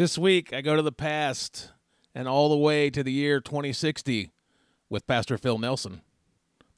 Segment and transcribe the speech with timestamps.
[0.00, 1.72] This week, I go to the past
[2.14, 4.30] and all the way to the year 2060
[4.88, 6.00] with Pastor Phil Nelson.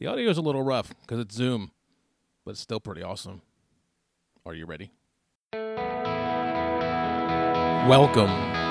[0.00, 1.70] The audio is a little rough because it's Zoom,
[2.44, 3.42] but it's still pretty awesome.
[4.44, 4.90] Are you ready?
[7.86, 8.26] Welcome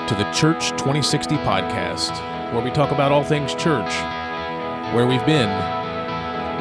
[0.08, 2.12] to the Church 2060 podcast,
[2.52, 3.90] where we talk about all things church,
[4.94, 5.48] where we've been,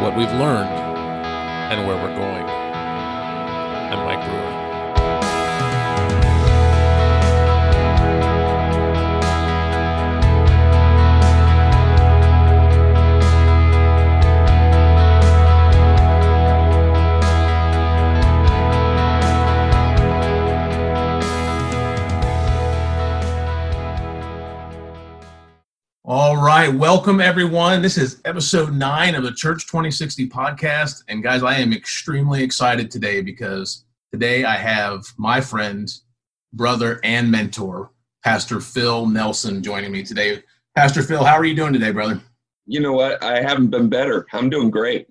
[0.01, 2.45] what we've learned, and where we're going.
[3.91, 4.30] I'm Mike
[26.61, 27.81] Right, welcome everyone.
[27.81, 31.01] This is episode nine of the Church 2060 podcast.
[31.07, 35.91] And guys, I am extremely excited today because today I have my friend,
[36.53, 37.89] brother, and mentor,
[38.23, 40.43] Pastor Phil Nelson, joining me today.
[40.75, 42.21] Pastor Phil, how are you doing today, brother?
[42.67, 43.23] You know what?
[43.23, 44.27] I haven't been better.
[44.31, 45.07] I'm doing great.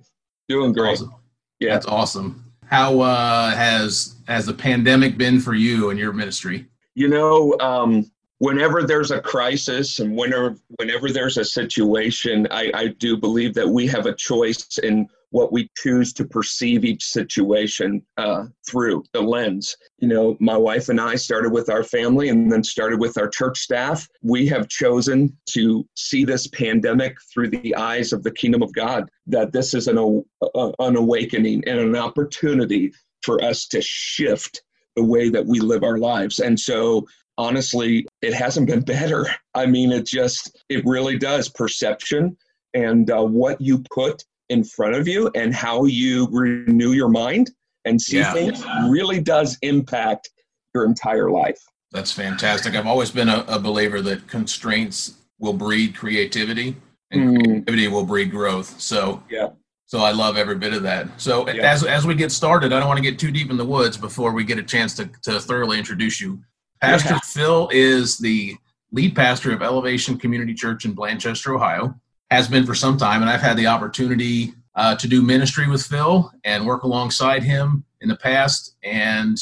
[0.48, 0.92] Doing great.
[0.92, 1.16] Awesome.
[1.58, 2.44] Yeah, that's awesome.
[2.66, 6.68] How uh, has has the pandemic been for you and your ministry?
[6.94, 8.08] You know, um,
[8.40, 13.68] whenever there's a crisis and whenever whenever there's a situation, I, I do believe that
[13.68, 19.20] we have a choice in what we choose to perceive each situation uh, through the
[19.20, 19.76] lens.
[19.98, 23.28] You know, my wife and I started with our family and then started with our
[23.28, 24.08] church staff.
[24.22, 29.08] We have chosen to see this pandemic through the eyes of the kingdom of God,
[29.28, 34.62] that this is an, uh, an awakening and an opportunity for us to shift
[34.96, 36.40] the way that we live our lives.
[36.40, 37.06] And so
[37.40, 39.26] honestly, it hasn't been better.
[39.54, 41.48] I mean, it just, it really does.
[41.48, 42.36] Perception
[42.74, 47.50] and uh, what you put in front of you and how you renew your mind
[47.84, 48.32] and see yeah.
[48.32, 50.30] things really does impact
[50.74, 51.58] your entire life.
[51.92, 52.76] That's fantastic.
[52.76, 56.76] I've always been a, a believer that constraints will breed creativity
[57.10, 57.44] and mm.
[57.44, 58.80] creativity will breed growth.
[58.80, 59.48] So, yeah.
[59.86, 61.20] So I love every bit of that.
[61.20, 61.68] So yeah.
[61.68, 63.96] as as we get started, I don't want to get too deep in the woods
[63.96, 66.38] before we get a chance to, to thoroughly introduce you.
[66.80, 67.20] Pastor yeah.
[67.24, 68.56] Phil is the
[68.92, 71.94] lead pastor of Elevation Community Church in Blanchester, Ohio.
[72.30, 75.82] Has been for some time, and I've had the opportunity uh, to do ministry with
[75.82, 78.76] Phil and work alongside him in the past.
[78.84, 79.36] And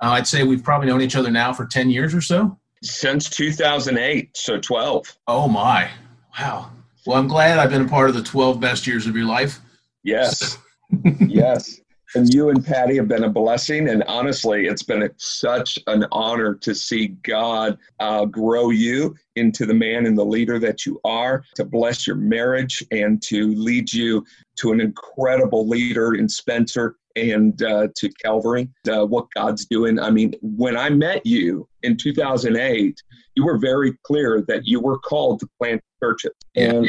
[0.00, 2.58] uh, I'd say we've probably known each other now for 10 years or so.
[2.82, 5.18] Since 2008, so 12.
[5.26, 5.90] Oh, my.
[6.38, 6.70] Wow.
[7.06, 9.60] Well, I'm glad I've been a part of the 12 best years of your life.
[10.02, 10.56] Yes.
[11.20, 11.80] yes
[12.14, 13.88] and you and Patty have been a blessing.
[13.88, 19.66] And honestly, it's been a, such an honor to see God uh, grow you into
[19.66, 23.92] the man and the leader that you are, to bless your marriage and to lead
[23.92, 24.24] you
[24.56, 29.98] to an incredible leader in Spencer and uh, to Calvary, uh, what God's doing.
[29.98, 33.02] I mean, when I met you in 2008,
[33.34, 36.32] you were very clear that you were called to plant churches.
[36.56, 36.88] And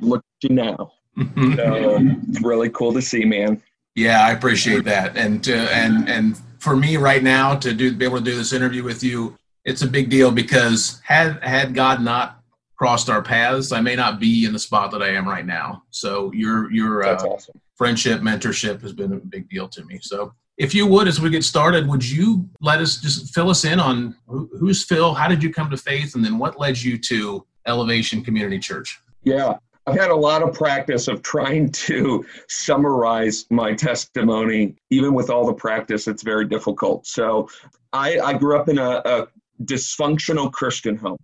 [0.00, 0.92] look at you now.
[1.56, 1.98] so
[2.28, 3.60] it's really cool to see, man.
[3.98, 8.04] Yeah, I appreciate that, and to, and and for me right now to do be
[8.04, 12.00] able to do this interview with you, it's a big deal because had had God
[12.00, 12.40] not
[12.76, 15.82] crossed our paths, I may not be in the spot that I am right now.
[15.90, 17.60] So your your uh, awesome.
[17.74, 19.98] friendship, mentorship has been a big deal to me.
[20.00, 23.64] So if you would, as we get started, would you let us just fill us
[23.64, 25.12] in on who, who's Phil?
[25.12, 29.00] How did you come to faith, and then what led you to Elevation Community Church?
[29.24, 34.76] Yeah, I've had a lot of practice of trying to summarize my testimony.
[34.90, 37.06] Even with all the practice, it's very difficult.
[37.06, 37.48] So
[37.94, 39.28] I, I grew up in a, a
[39.64, 41.16] dysfunctional Christian home.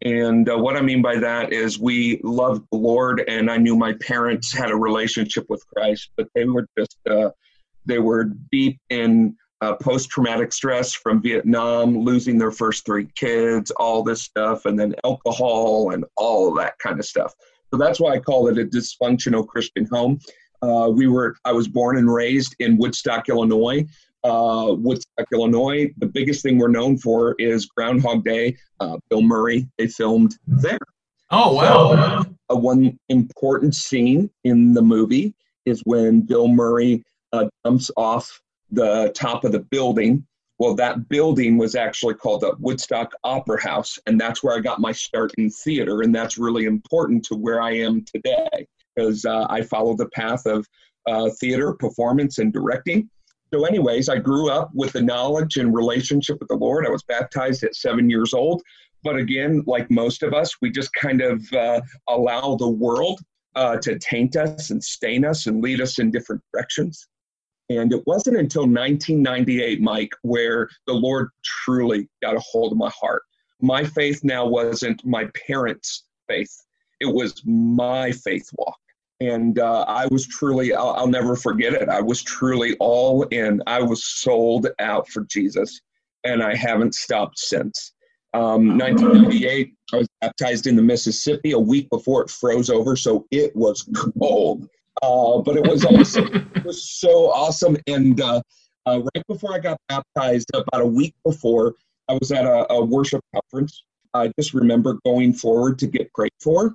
[0.00, 3.76] And uh, what I mean by that is we loved the Lord, and I knew
[3.76, 7.30] my parents had a relationship with Christ, but they were just, uh,
[7.84, 13.70] they were deep in uh, post traumatic stress from Vietnam, losing their first three kids,
[13.72, 17.34] all this stuff, and then alcohol and all that kind of stuff.
[17.76, 20.18] So that's why I call it a dysfunctional Christian home.
[20.62, 23.84] Uh, we were I was born and raised in Woodstock, Illinois.
[24.24, 25.92] Uh, Woodstock, Illinois.
[25.98, 28.56] The biggest thing we're known for is Groundhog Day.
[28.80, 29.68] Uh, Bill Murray.
[29.76, 30.78] They filmed there.
[31.30, 32.22] Oh wow!
[32.22, 35.34] So, uh, one important scene in the movie
[35.66, 38.40] is when Bill Murray uh, jumps off
[38.70, 40.26] the top of the building
[40.58, 44.80] well, that building was actually called the Woodstock Opera House, and that's where I got
[44.80, 49.46] my start in theater, and that's really important to where I am today because uh,
[49.50, 50.66] I followed the path of
[51.06, 53.10] uh, theater, performance, and directing.
[53.52, 56.86] So, anyways, I grew up with the knowledge and relationship with the Lord.
[56.86, 58.62] I was baptized at seven years old.
[59.06, 63.20] But again, like most of us, we just kind of uh, allow the world
[63.54, 67.06] uh, to taint us and stain us and lead us in different directions.
[67.68, 72.90] And it wasn't until 1998, Mike, where the Lord truly got a hold of my
[72.90, 73.22] heart.
[73.60, 76.54] my faith now wasn't my parents' faith,
[77.00, 78.78] it was my faith walk.
[79.20, 81.88] And uh, I was truly, I'll, I'll never forget it.
[81.88, 83.62] I was truly all in.
[83.66, 85.80] I was sold out for Jesus,
[86.24, 87.92] and I haven't stopped since.
[88.34, 93.26] Um, 1998, I was baptized in the Mississippi a week before it froze over, so
[93.30, 93.88] it was
[94.18, 94.68] cold.
[95.02, 96.50] Uh, but it was awesome.
[96.54, 97.76] it was so awesome.
[97.86, 98.40] And uh,
[98.86, 101.74] uh, right before I got baptized, about a week before,
[102.08, 103.82] I was at a, a worship conference.
[104.14, 106.74] I just remember going forward to get prayed for.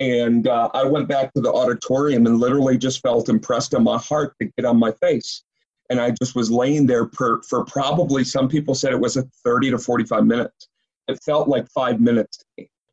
[0.00, 3.98] And uh, I went back to the auditorium and literally just felt impressed on my
[3.98, 5.44] heart to get on my face.
[5.90, 9.24] And I just was laying there per, for probably, some people said it was a
[9.44, 10.68] 30 to 45 minutes.
[11.08, 12.42] It felt like five minutes.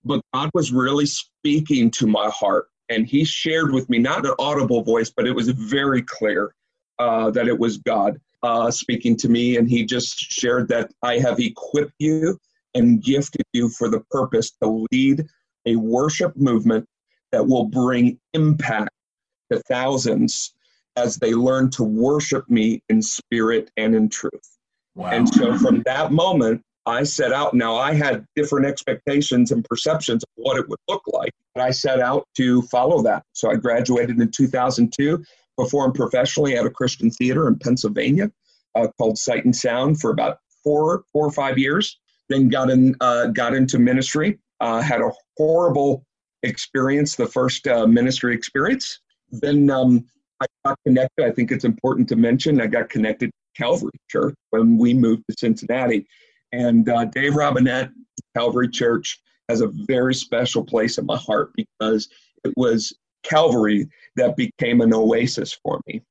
[0.03, 2.67] But God was really speaking to my heart.
[2.91, 6.53] And He shared with me, not an audible voice, but it was very clear
[6.99, 9.57] uh, that it was God uh, speaking to me.
[9.57, 12.37] And He just shared that I have equipped you
[12.75, 15.25] and gifted you for the purpose to lead
[15.65, 16.87] a worship movement
[17.31, 18.91] that will bring impact
[19.51, 20.53] to thousands
[20.95, 24.57] as they learn to worship me in spirit and in truth.
[24.95, 25.11] Wow.
[25.11, 27.53] And so from that moment, I set out.
[27.53, 31.71] Now, I had different expectations and perceptions of what it would look like, but I
[31.71, 33.23] set out to follow that.
[33.33, 35.23] So I graduated in 2002,
[35.57, 38.31] performed professionally at a Christian theater in Pennsylvania
[38.75, 41.99] uh, called Sight and Sound for about four, four or five years.
[42.29, 44.39] Then got in, uh, got into ministry.
[44.59, 46.05] Uh, had a horrible
[46.43, 48.99] experience, the first uh, ministry experience.
[49.31, 50.05] Then um,
[50.41, 51.25] I got connected.
[51.25, 55.23] I think it's important to mention I got connected to Calvary Church when we moved
[55.29, 56.07] to Cincinnati.
[56.51, 57.89] And uh, Dave Robinette,
[58.35, 59.19] Calvary Church,
[59.49, 62.09] has a very special place in my heart because
[62.43, 62.93] it was
[63.23, 66.01] Calvary that became an oasis for me.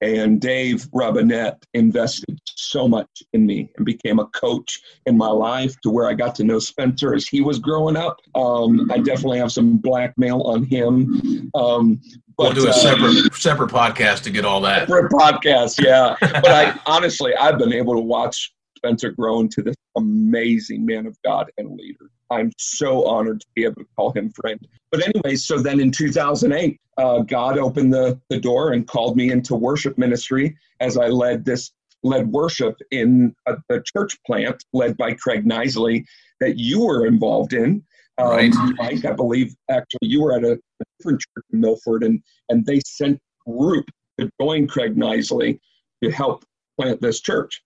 [0.00, 5.80] And Dave Robinette invested so much in me and became a coach in my life
[5.80, 8.18] to where I got to know Spencer as he was growing up.
[8.34, 11.50] Um, I definitely have some blackmail on him.
[11.54, 12.00] Um,
[12.36, 14.88] but, we'll do a uh, separate uh, separate podcast to get all that.
[14.88, 16.16] Separate podcast, yeah.
[16.20, 21.16] but I honestly, I've been able to watch Spencer grow into this amazing man of
[21.24, 22.10] God and leader.
[22.30, 24.58] I'm so honored to be able to call him friend.
[24.90, 29.30] But anyway, so then in 2008, uh, God opened the, the door and called me
[29.30, 34.96] into worship ministry as I led this led worship in a, a church plant led
[34.96, 36.04] by Craig Knisley
[36.38, 37.82] that you were involved in.
[38.18, 38.54] Um, right.
[38.76, 42.64] Mike, I believe actually you were at a, a, different church in Milford, and and
[42.64, 43.18] they sent
[43.48, 43.86] a group
[44.20, 45.58] to join Craig Knisley
[46.02, 46.44] to help
[46.78, 47.62] plant this church.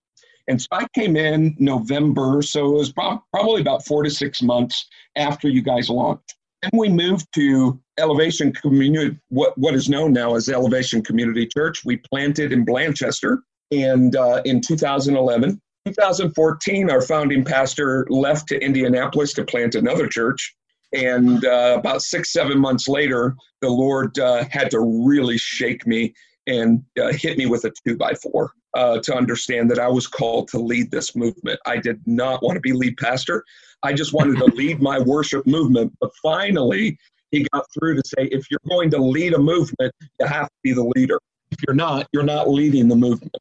[0.49, 4.87] And so I came in November, so it was probably about four to six months
[5.15, 6.35] after you guys launched.
[6.63, 11.85] Then we moved to Elevation Community, what, what is known now as Elevation Community Church.
[11.85, 13.37] We planted in Blanchester,
[13.71, 20.55] and uh, in 2011, 2014, our founding pastor left to Indianapolis to plant another church.
[20.93, 26.15] And uh, about six, seven months later, the Lord uh, had to really shake me
[26.47, 30.07] and uh, hit me with a two by four uh, to understand that I was
[30.07, 31.59] called to lead this movement.
[31.65, 33.43] I did not want to be lead pastor.
[33.83, 35.93] I just wanted to lead my worship movement.
[35.99, 36.97] But finally,
[37.31, 40.55] he got through to say, if you're going to lead a movement, you have to
[40.63, 41.19] be the leader.
[41.51, 43.35] If you're not, you're not leading the movement.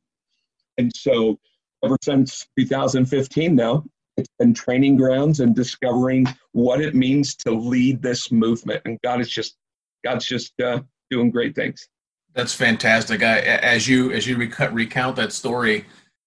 [0.79, 1.39] And so,
[1.85, 3.85] ever since 2015 now,
[4.17, 8.83] it's been training grounds and discovering what it means to lead this movement.
[8.85, 9.57] And God is just,
[10.05, 11.89] God's just uh, doing great things.
[12.35, 13.23] That's fantastic.
[13.23, 15.87] I, as you as you rec- recount that story,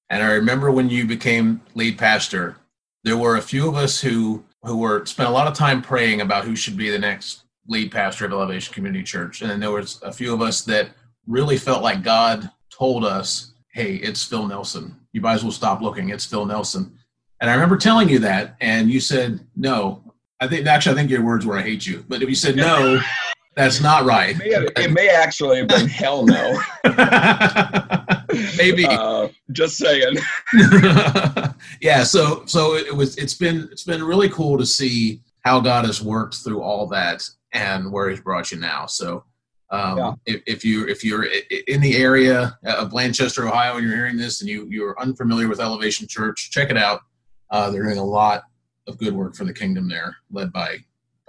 [0.09, 2.57] and I remember when you became lead pastor,
[3.03, 6.21] there were a few of us who who were spent a lot of time praying
[6.21, 9.71] about who should be the next lead pastor of Elevation Community Church, and then there
[9.71, 10.89] was a few of us that
[11.27, 14.95] really felt like God told us, "Hey, it's Phil Nelson.
[15.13, 16.09] You might as well stop looking.
[16.09, 16.97] It's Phil Nelson."
[17.39, 20.13] And I remember telling you that, and you said no.
[20.39, 22.55] I think actually, I think your words were, "I hate you," but if you said
[22.55, 22.99] no.
[23.55, 24.31] That's not right.
[24.31, 26.59] It may, have, it may actually have been hell no.
[28.57, 28.85] Maybe.
[28.85, 30.15] Uh, just saying.
[31.81, 32.03] yeah.
[32.03, 33.17] So so it was.
[33.17, 37.27] It's been it's been really cool to see how God has worked through all that
[37.51, 38.85] and where He's brought you now.
[38.85, 39.25] So.
[39.73, 40.13] Um, yeah.
[40.25, 41.25] if, if you if you're
[41.67, 45.61] in the area of Blanchester, Ohio, and you're hearing this, and you you're unfamiliar with
[45.61, 46.99] Elevation Church, check it out.
[47.49, 48.43] Uh, they're doing a lot
[48.87, 50.79] of good work for the kingdom there, led by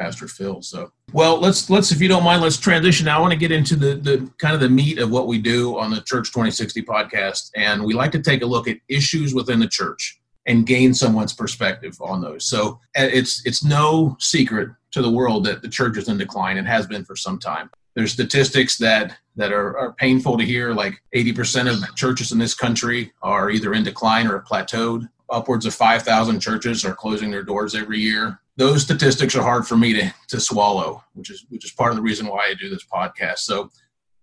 [0.03, 0.61] Pastor Phil.
[0.63, 3.07] So, well, let's let's if you don't mind, let's transition.
[3.07, 5.39] Now, I want to get into the the kind of the meat of what we
[5.39, 9.33] do on the Church 2060 podcast, and we like to take a look at issues
[9.33, 12.47] within the church and gain someone's perspective on those.
[12.47, 16.59] So, uh, it's it's no secret to the world that the church is in decline
[16.59, 17.71] and has been for some time.
[17.95, 22.55] There's statistics that that are, are painful to hear, like 80% of churches in this
[22.55, 25.09] country are either in decline or have plateaued.
[25.31, 28.42] upwards of 5,000 churches are closing their doors every year.
[28.57, 31.97] Those statistics are hard for me to, to swallow, which is which is part of
[31.97, 33.39] the reason why I do this podcast.
[33.39, 33.71] So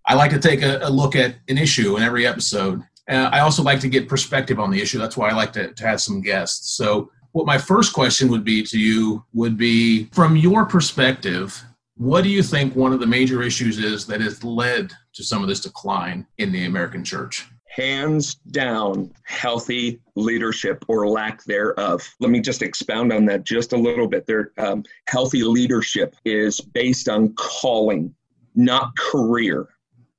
[0.05, 2.81] I like to take a, a look at an issue in every episode.
[3.09, 4.99] Uh, I also like to get perspective on the issue.
[4.99, 6.75] That's why I like to, to have some guests.
[6.77, 11.63] So what my first question would be to you would be from your perspective,
[11.95, 15.41] what do you think one of the major issues is that has led to some
[15.41, 17.47] of this decline in the American church?
[17.69, 22.07] Hands down healthy leadership or lack thereof.
[22.19, 24.25] Let me just expound on that just a little bit.
[24.25, 28.13] There, um, healthy leadership is based on calling,
[28.55, 29.67] not career.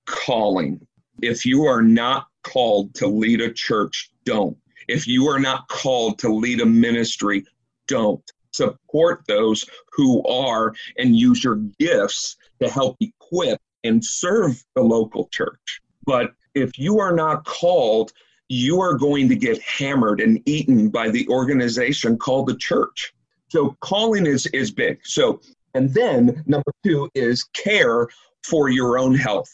[0.07, 0.81] Calling.
[1.23, 4.57] If you are not called to lead a church, don't.
[4.89, 7.45] If you are not called to lead a ministry,
[7.87, 8.23] don't.
[8.53, 15.29] Support those who are and use your gifts to help equip and serve the local
[15.29, 15.81] church.
[16.05, 18.13] But if you are not called,
[18.49, 23.13] you are going to get hammered and eaten by the organization called the church.
[23.49, 25.01] So calling is is big.
[25.05, 25.41] So
[25.75, 28.09] and then number 2 is care
[28.43, 29.51] for your own health.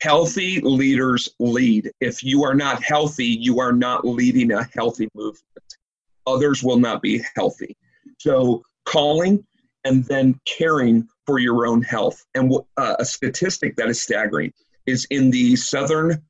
[0.00, 1.90] Healthy leaders lead.
[2.00, 5.76] If you are not healthy, you are not leading a healthy movement.
[6.26, 7.76] Others will not be healthy.
[8.18, 9.44] So calling
[9.84, 12.24] and then caring for your own health.
[12.34, 14.52] And uh, a statistic that is staggering
[14.86, 16.22] is in the Southern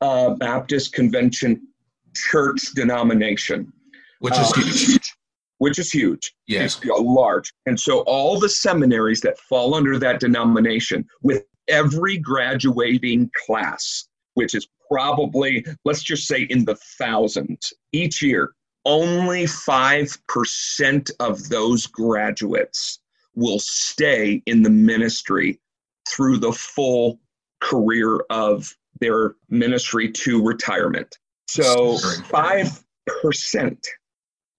[0.00, 1.66] uh, Baptist Convention
[2.14, 3.72] church denomination,
[4.20, 5.14] which is uh, huge.
[5.58, 6.32] Which is huge.
[6.46, 6.80] Yes.
[6.82, 7.52] It's large.
[7.66, 14.54] And so all the seminaries that fall under that denomination, with every graduating class, which
[14.54, 18.54] is probably, let's just say, in the thousands each year,
[18.86, 23.00] only 5% of those graduates
[23.34, 25.60] will stay in the ministry
[26.08, 27.20] through the full
[27.60, 31.18] career of their ministry to retirement.
[31.48, 33.84] So 5%.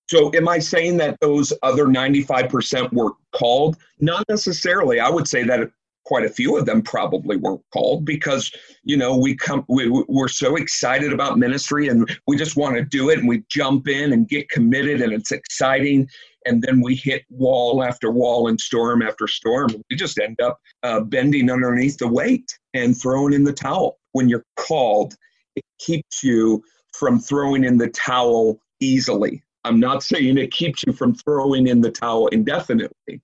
[0.07, 3.77] So am I saying that those other 95% were called?
[3.99, 4.99] Not necessarily.
[4.99, 5.71] I would say that
[6.03, 8.51] quite a few of them probably weren't called because
[8.83, 12.83] you know we come we, we're so excited about ministry and we just want to
[12.83, 16.09] do it and we jump in and get committed and it's exciting
[16.45, 19.69] and then we hit wall after wall and storm after storm.
[19.89, 23.99] We just end up uh, bending underneath the weight and throwing in the towel.
[24.13, 25.15] When you're called,
[25.55, 26.63] it keeps you
[26.93, 29.43] from throwing in the towel easily.
[29.63, 33.21] I'm not saying it keeps you from throwing in the towel indefinitely.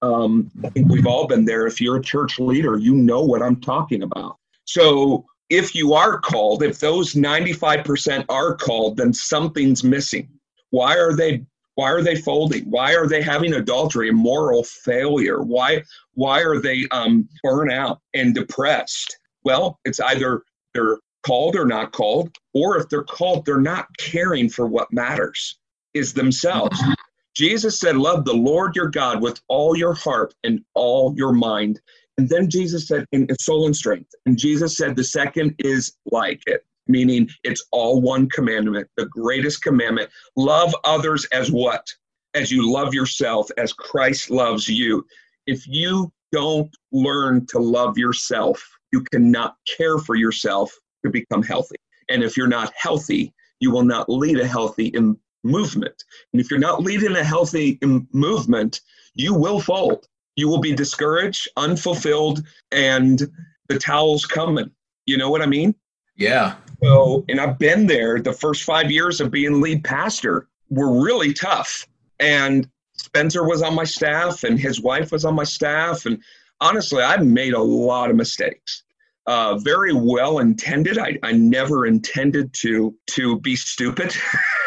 [0.00, 1.66] Um, I think we've all been there.
[1.66, 4.36] If you're a church leader, you know what I'm talking about.
[4.64, 10.28] So if you are called, if those 95% are called, then something's missing.
[10.70, 12.64] Why are they why are they folding?
[12.64, 15.42] Why are they having adultery, moral failure?
[15.42, 15.82] Why
[16.14, 19.18] why are they um, burnt out and depressed?
[19.44, 20.42] Well, it's either
[20.74, 25.58] they're called or not called, or if they're called, they're not caring for what matters
[25.94, 26.80] is themselves.
[27.34, 31.80] Jesus said, Love the Lord your God with all your heart and all your mind.
[32.18, 34.10] And then Jesus said, in, soul and strength.
[34.26, 39.62] And Jesus said, the second is like it meaning it's all one commandment, the greatest
[39.62, 40.10] commandment.
[40.36, 41.86] Love others as what?
[42.34, 45.04] As you love yourself, as Christ loves you.
[45.46, 50.72] If you don't learn to love yourself, you cannot care for yourself
[51.04, 51.76] to become healthy.
[52.08, 54.92] And if you're not healthy, you will not lead a healthy
[55.44, 56.04] movement.
[56.32, 57.78] And if you're not leading a healthy
[58.12, 58.80] movement,
[59.14, 60.06] you will fold.
[60.36, 63.22] You will be discouraged, unfulfilled, and
[63.68, 64.70] the towel's coming.
[65.06, 65.74] You know what I mean?
[66.16, 66.54] Yeah.
[66.82, 68.20] So, and I've been there.
[68.20, 71.86] The first five years of being lead pastor were really tough.
[72.20, 76.06] And Spencer was on my staff, and his wife was on my staff.
[76.06, 76.22] And
[76.62, 78.84] honestly, I've made a lot of mistakes.
[79.26, 80.98] Uh, very well intended.
[80.98, 84.12] I, I never intended to to be stupid.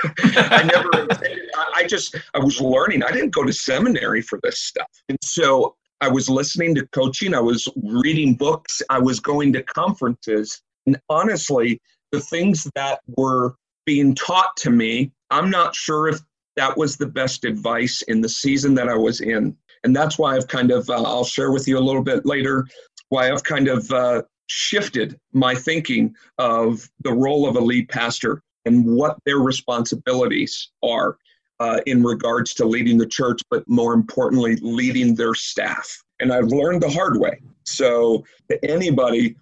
[0.23, 1.49] I never intended.
[1.55, 3.03] I, I just I was learning.
[3.03, 7.33] I didn't go to seminary for this stuff, and so I was listening to coaching.
[7.33, 8.81] I was reading books.
[8.89, 11.81] I was going to conferences, and honestly,
[12.13, 16.21] the things that were being taught to me, I'm not sure if
[16.55, 19.57] that was the best advice in the season that I was in.
[19.85, 22.67] And that's why I've kind of, uh, I'll share with you a little bit later,
[23.09, 28.41] why I've kind of uh, shifted my thinking of the role of a lead pastor
[28.65, 31.17] and what their responsibilities are
[31.59, 36.03] uh, in regards to leading the church, but more importantly, leading their staff.
[36.19, 37.39] And I've learned the hard way.
[37.63, 39.35] So, to anybody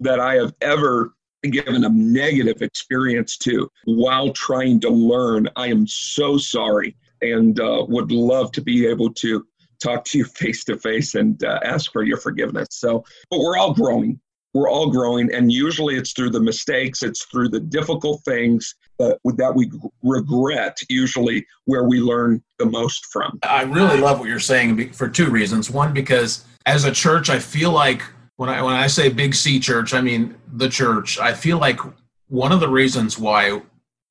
[0.00, 1.12] that I have ever
[1.42, 5.48] given a negative experience to while trying to learn.
[5.56, 9.46] I am so sorry and uh, would love to be able to
[9.80, 12.68] talk to you face to face and uh, ask for your forgiveness.
[12.72, 14.20] So, but we're all growing.
[14.54, 19.12] We're all growing, and usually it's through the mistakes, it's through the difficult things uh,
[19.36, 19.70] that we
[20.02, 23.38] regret usually where we learn the most from.
[23.42, 25.70] I really love what you're saying for two reasons.
[25.70, 28.02] One, because as a church, I feel like
[28.36, 31.18] when I when I say big C church, I mean the church.
[31.18, 31.80] I feel like
[32.28, 33.60] one of the reasons why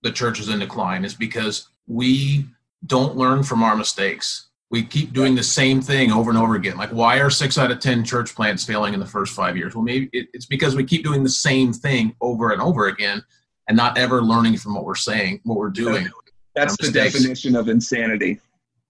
[0.03, 2.45] the church is in decline is because we
[2.85, 4.46] don't learn from our mistakes.
[4.69, 6.77] We keep doing the same thing over and over again.
[6.77, 9.73] Like, why are six out of 10 church plants failing in the first five years?
[9.73, 13.23] Well, maybe it's because we keep doing the same thing over and over again
[13.67, 16.09] and not ever learning from what we're saying, what we're doing.
[16.53, 18.39] That's the definition of insanity.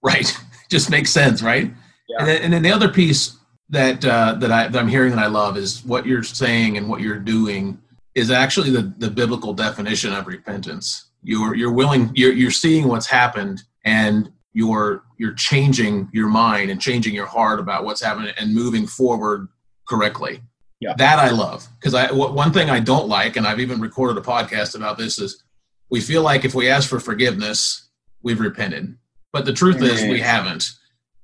[0.02, 0.36] Right.
[0.68, 1.70] Just makes sense, right?
[2.08, 2.16] Yeah.
[2.20, 3.36] And, then, and then the other piece
[3.70, 6.88] that uh, that, I, that I'm hearing that I love is what you're saying and
[6.88, 7.78] what you're doing
[8.14, 11.10] is actually the, the biblical definition of repentance.
[11.22, 16.80] You're you're willing you're you're seeing what's happened and you're you're changing your mind and
[16.80, 19.48] changing your heart about what's happening and moving forward
[19.88, 20.42] correctly.
[20.80, 20.94] Yeah.
[20.96, 24.24] That I love because I one thing I don't like, and I've even recorded a
[24.24, 25.42] podcast about this, is
[25.90, 27.88] we feel like if we ask for forgiveness,
[28.22, 28.96] we've repented.
[29.32, 30.22] But the truth is, we mm.
[30.22, 30.70] haven't.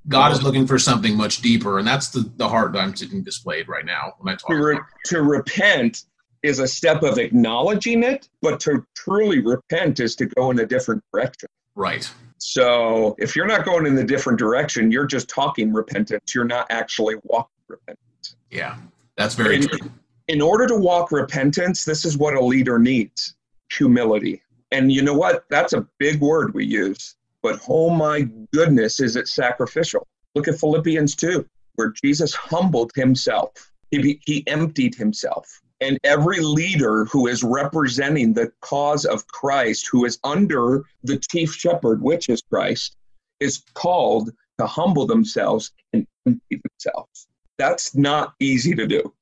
[0.06, 3.22] God is looking for something much deeper, and that's the, the heart that I'm seeing
[3.22, 4.50] displayed right now when I talk.
[4.50, 6.02] To, re- to repent
[6.42, 10.66] is a step of acknowledging it, but to truly repent is to go in a
[10.66, 11.48] different direction.
[11.74, 12.10] Right.
[12.46, 16.34] So if you're not going in the different direction, you're just talking repentance.
[16.34, 18.36] You're not actually walking repentance.
[18.50, 18.76] Yeah,
[19.16, 19.90] that's very in, true.
[20.28, 23.34] In order to walk repentance, this is what a leader needs
[23.72, 24.42] humility.
[24.72, 25.46] And you know what?
[25.48, 27.16] That's a big word we use.
[27.40, 30.06] But oh my goodness, is it sacrificial?
[30.34, 35.62] Look at Philippians 2, where Jesus humbled himself, he, he emptied himself.
[35.84, 41.52] And every leader who is representing the cause of Christ, who is under the chief
[41.54, 42.96] shepherd, which is Christ,
[43.38, 47.28] is called to humble themselves and empty themselves.
[47.58, 49.12] That's not easy to do.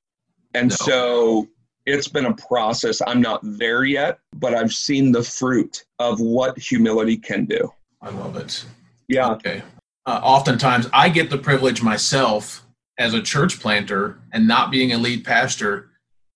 [0.54, 0.76] And no.
[0.76, 1.48] so
[1.84, 3.02] it's been a process.
[3.04, 7.72] I'm not there yet, but I've seen the fruit of what humility can do.
[8.00, 8.64] I love it.
[9.08, 9.32] Yeah.
[9.32, 9.62] Okay.
[10.06, 12.64] Uh, oftentimes, I get the privilege myself
[12.98, 15.88] as a church planter and not being a lead pastor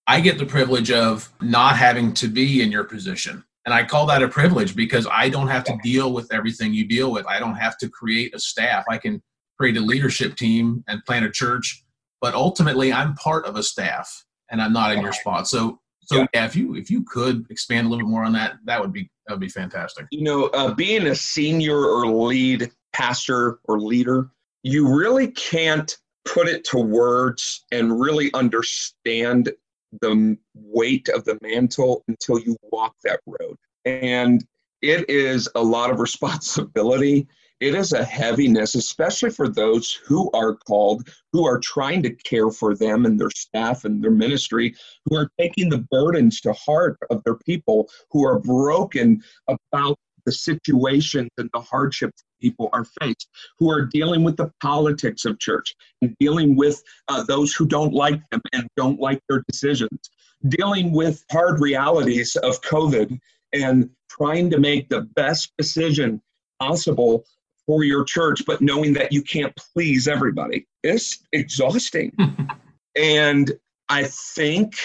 [0.06, 3.44] I get the privilege of not having to be in your position.
[3.64, 6.86] And I call that a privilege because I don't have to deal with everything you
[6.86, 7.26] deal with.
[7.26, 8.84] I don't have to create a staff.
[8.88, 9.20] I can
[9.58, 11.84] create a leadership team and plant a church,
[12.20, 15.48] but ultimately I'm part of a staff and I'm not in your spot.
[15.48, 16.26] So so yeah.
[16.34, 18.92] yeah, if you if you could expand a little bit more on that, that would
[18.92, 20.06] be that would be fantastic.
[20.12, 24.30] You know, uh, being a senior or lead pastor or leader,
[24.62, 29.52] you really can't put it to words and really understand
[30.00, 33.56] the weight of the mantle until you walk that road.
[33.84, 34.44] And
[34.82, 37.26] it is a lot of responsibility.
[37.58, 42.50] It is a heaviness, especially for those who are called, who are trying to care
[42.50, 44.74] for them and their staff and their ministry,
[45.06, 50.32] who are taking the burdens to heart of their people, who are broken about the
[50.32, 55.74] situations and the hardships people are faced, who are dealing with the politics of church
[56.02, 60.10] and dealing with uh, those who don't like them and don't like their decisions,
[60.48, 63.18] dealing with hard realities of COVID
[63.52, 66.20] and trying to make the best decision
[66.60, 67.24] possible
[67.66, 70.66] for your church, but knowing that you can't please everybody.
[70.82, 72.12] It's exhausting.
[72.96, 73.52] and
[73.88, 74.76] I think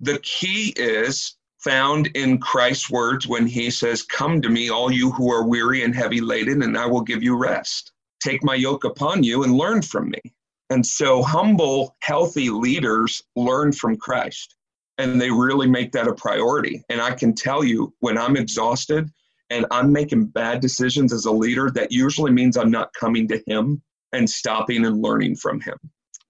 [0.00, 5.10] the key is found in Christ's words when he says, Come to me, all you
[5.10, 7.92] who are weary and heavy laden, and I will give you rest.
[8.20, 10.20] Take my yoke upon you and learn from me.
[10.70, 14.56] And so, humble, healthy leaders learn from Christ,
[14.98, 16.82] and they really make that a priority.
[16.88, 19.10] And I can tell you, when I'm exhausted
[19.50, 23.42] and I'm making bad decisions as a leader, that usually means I'm not coming to
[23.46, 25.76] Him and stopping and learning from Him.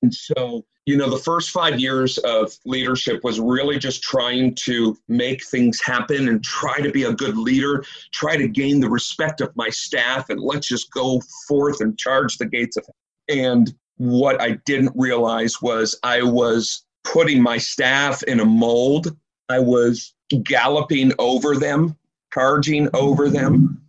[0.02, 4.96] And so, you know, the first five years of leadership was really just trying to
[5.08, 9.40] make things happen and try to be a good leader, try to gain the respect
[9.40, 12.84] of my staff, and let's just go forth and charge the gates of.
[13.28, 19.16] And what I didn't realize was I was putting my staff in a mold.
[19.48, 21.96] I was galloping over them,
[22.34, 23.80] charging over them,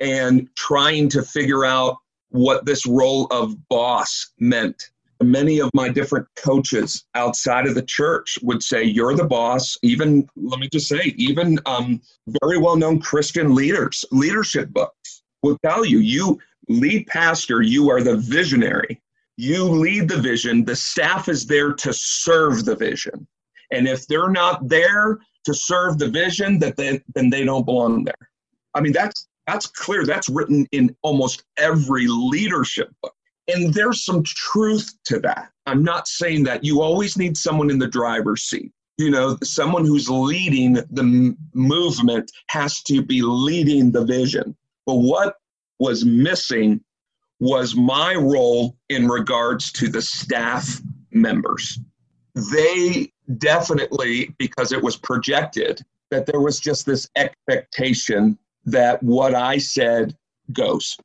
[0.00, 1.96] and trying to figure out
[2.28, 4.90] what this role of boss meant
[5.22, 9.76] many of my different coaches outside of the church would say you're the boss.
[9.82, 12.00] Even let me just say even um,
[12.42, 18.16] very well-known christian leaders leadership books will tell you you lead pastor you are the
[18.16, 19.00] visionary.
[19.36, 20.64] You lead the vision.
[20.64, 23.26] The staff is there to serve the vision.
[23.72, 28.04] And if they're not there to serve the vision that they, then they don't belong
[28.04, 28.14] there.
[28.74, 30.04] I mean that's that's clear.
[30.06, 33.14] That's written in almost every leadership book
[33.52, 35.50] and there's some truth to that.
[35.66, 38.72] I'm not saying that you always need someone in the driver's seat.
[38.98, 44.56] You know, someone who's leading the movement has to be leading the vision.
[44.84, 45.36] But what
[45.78, 46.82] was missing
[47.38, 51.78] was my role in regards to the staff members.
[52.52, 59.58] They definitely, because it was projected, that there was just this expectation that what I
[59.58, 60.14] said
[60.52, 60.96] goes.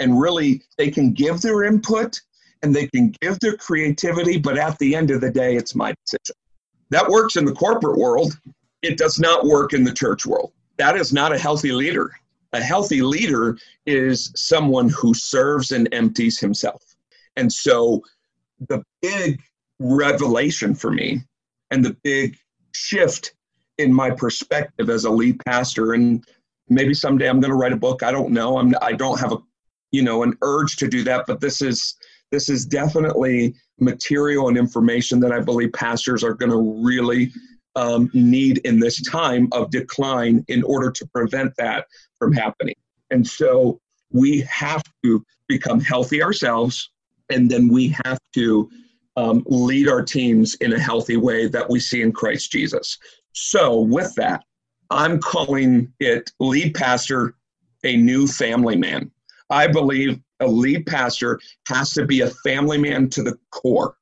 [0.00, 2.20] And really, they can give their input
[2.62, 5.94] and they can give their creativity, but at the end of the day, it's my
[6.04, 6.36] decision.
[6.90, 8.38] That works in the corporate world.
[8.82, 10.52] It does not work in the church world.
[10.78, 12.10] That is not a healthy leader.
[12.52, 16.82] A healthy leader is someone who serves and empties himself.
[17.36, 18.02] And so
[18.68, 19.40] the big
[19.78, 21.22] revelation for me
[21.70, 22.36] and the big
[22.72, 23.34] shift
[23.78, 26.24] in my perspective as a lead pastor and
[26.68, 29.32] maybe someday i'm going to write a book i don't know i'm i don't have
[29.32, 29.38] a
[29.90, 31.96] you know an urge to do that but this is
[32.30, 37.32] this is definitely material and information that i believe pastors are going to really
[37.76, 41.86] um, need in this time of decline in order to prevent that
[42.18, 42.74] from happening
[43.10, 43.80] and so
[44.12, 46.90] we have to become healthy ourselves
[47.30, 48.68] and then we have to
[49.16, 52.98] um, lead our teams in a healthy way that we see in Christ Jesus.
[53.32, 54.44] So, with that,
[54.90, 57.34] I'm calling it lead pastor
[57.84, 59.10] a new family man.
[59.50, 63.96] I believe a lead pastor has to be a family man to the core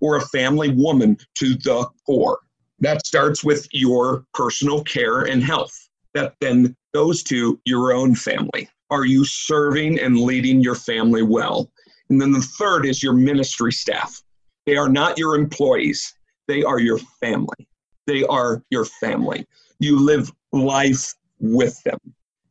[0.00, 2.38] or a family woman to the core.
[2.80, 5.72] That starts with your personal care and health.
[6.14, 8.68] That then goes to your own family.
[8.90, 11.70] Are you serving and leading your family well?
[12.08, 14.22] And then the third is your ministry staff.
[14.66, 16.14] They are not your employees,
[16.48, 17.68] they are your family.
[18.06, 19.46] They are your family.
[19.78, 21.98] You live life with them.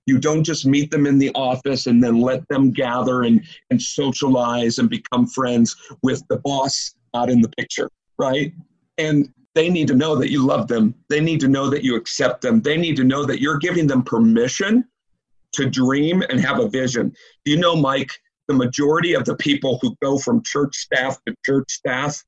[0.06, 3.82] You don't just meet them in the office and then let them gather and, and
[3.82, 8.54] socialize and become friends with the boss not in the picture, right?
[8.98, 10.96] And they need to know that you love them.
[11.10, 12.62] They need to know that you accept them.
[12.62, 14.86] They need to know that you're giving them permission
[15.54, 17.14] to dream and have a vision.
[17.46, 18.12] Do you know, Mike,
[18.48, 22.22] the majority of the people who go from church staff to church staff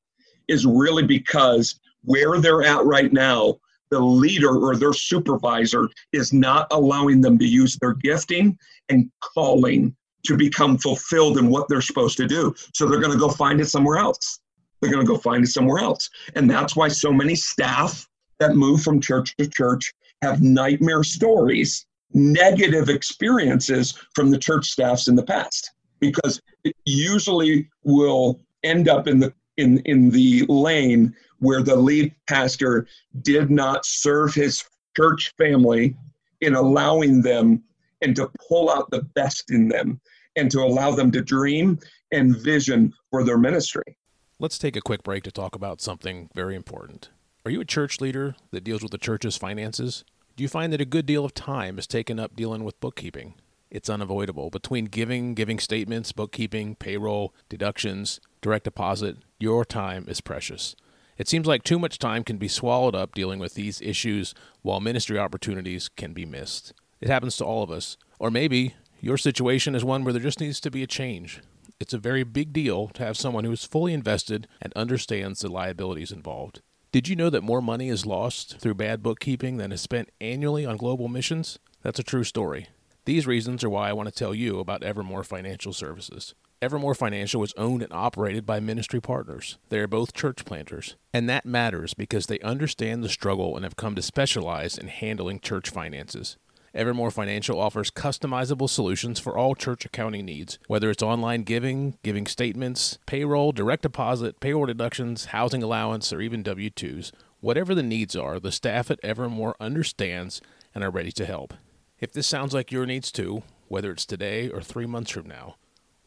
[0.48, 3.56] is really because where they're at right now,
[3.90, 9.94] the leader or their supervisor is not allowing them to use their gifting and calling
[10.26, 12.54] to become fulfilled in what they're supposed to do.
[12.74, 14.40] So they're going to go find it somewhere else.
[14.80, 16.10] They're going to go find it somewhere else.
[16.34, 18.06] And that's why so many staff
[18.38, 25.08] that move from church to church have nightmare stories, negative experiences from the church staffs
[25.08, 25.70] in the past
[26.00, 32.14] because it usually will end up in the in in the lane where the lead
[32.28, 32.86] pastor
[33.22, 34.64] did not serve his
[34.96, 35.94] church family
[36.40, 37.62] in allowing them
[38.02, 40.00] and to pull out the best in them
[40.36, 41.78] and to allow them to dream
[42.12, 43.96] and vision for their ministry.
[44.38, 47.10] Let's take a quick break to talk about something very important.
[47.44, 50.04] Are you a church leader that deals with the church's finances?
[50.36, 53.34] Do you find that a good deal of time is taken up dealing with bookkeeping?
[53.70, 54.50] it's unavoidable.
[54.50, 60.76] Between giving, giving statements, bookkeeping, payroll, deductions, direct deposit, your time is precious.
[61.18, 64.80] It seems like too much time can be swallowed up dealing with these issues while
[64.80, 66.72] ministry opportunities can be missed.
[67.00, 67.96] It happens to all of us.
[68.18, 71.40] Or maybe your situation is one where there just needs to be a change.
[71.78, 75.48] It's a very big deal to have someone who is fully invested and understands the
[75.48, 76.62] liabilities involved.
[76.92, 80.64] Did you know that more money is lost through bad bookkeeping than is spent annually
[80.64, 81.58] on global missions?
[81.82, 82.68] That's a true story.
[83.04, 86.34] These reasons are why I want to tell you about Evermore Financial Services.
[86.62, 89.58] Evermore Financial is owned and operated by ministry partners.
[89.68, 90.96] They are both church planters.
[91.12, 95.40] And that matters because they understand the struggle and have come to specialize in handling
[95.40, 96.38] church finances.
[96.72, 102.26] Evermore Financial offers customizable solutions for all church accounting needs, whether it's online giving, giving
[102.26, 107.12] statements, payroll, direct deposit, payroll deductions, housing allowance, or even W 2s.
[107.40, 110.40] Whatever the needs are, the staff at Evermore understands
[110.74, 111.52] and are ready to help.
[112.00, 115.56] If this sounds like your needs too, whether it's today or three months from now,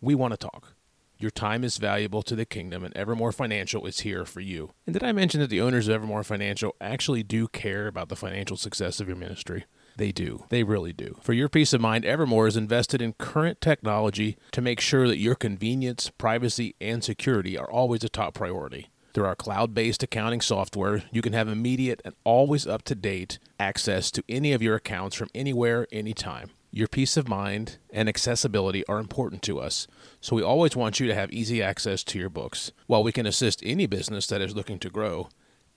[0.02, 0.74] we want to talk.
[1.18, 4.72] Your time is valuable to the kingdom, and Evermore Financial is here for you.
[4.88, 8.16] And did I mention that the owners of Evermore Financial actually do care about the
[8.16, 9.66] financial success of your ministry?
[9.98, 10.46] They do.
[10.48, 11.18] They really do.
[11.22, 15.18] For your peace of mind, Evermore is invested in current technology to make sure that
[15.18, 18.90] your convenience, privacy, and security are always a top priority.
[19.14, 23.40] Through our cloud based accounting software, you can have immediate and always up to date
[23.60, 26.52] access to any of your accounts from anywhere, anytime.
[26.72, 29.88] Your peace of mind and accessibility are important to us,
[30.22, 32.72] so we always want you to have easy access to your books.
[32.86, 35.30] While we can assist any business that is looking to grow,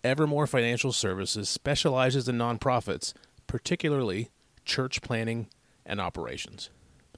[0.05, 3.14] Evermore Financial Services specializes in nonprofits,
[3.46, 4.33] particularly
[4.66, 5.48] church planning
[5.87, 6.68] and operations.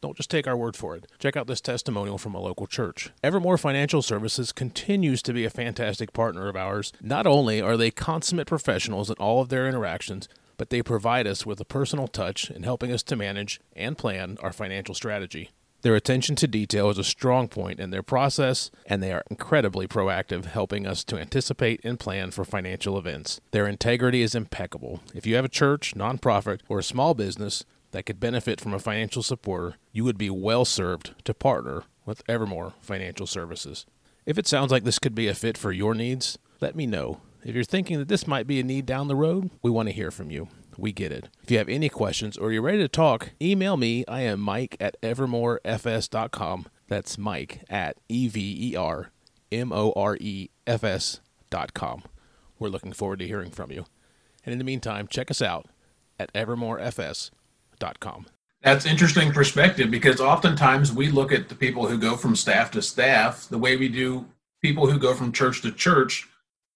[0.01, 1.07] Don't just take our word for it.
[1.19, 3.11] Check out this testimonial from a local church.
[3.25, 6.93] Evermore Financial Services continues to be a fantastic partner of ours.
[7.01, 11.45] Not only are they consummate professionals in all of their interactions, but they provide us
[11.45, 15.51] with a personal touch in helping us to manage and plan our financial strategy.
[15.83, 19.87] Their attention to detail is a strong point in their process, and they are incredibly
[19.87, 23.39] proactive, helping us to anticipate and plan for financial events.
[23.51, 25.03] Their integrity is impeccable.
[25.15, 28.79] If you have a church, nonprofit, or a small business that could benefit from a
[28.79, 33.85] financial supporter, you would be well served to partner with Evermore Financial Services.
[34.25, 37.21] If it sounds like this could be a fit for your needs, let me know.
[37.45, 39.95] If you're thinking that this might be a need down the road, we want to
[39.95, 40.49] hear from you.
[40.79, 41.29] We get it.
[41.43, 44.05] If you have any questions or you're ready to talk, email me.
[44.09, 46.67] I am Mike at evermorefs.com.
[46.89, 49.11] That's Mike at E V E R
[49.53, 52.03] M O R E F S.com.
[52.59, 53.85] We're looking forward to hearing from you.
[54.47, 55.67] And in the meantime, check us out
[56.19, 58.27] at evermorefs.com.
[58.63, 62.81] That's interesting perspective because oftentimes we look at the people who go from staff to
[62.81, 64.25] staff the way we do
[64.63, 66.27] people who go from church to church,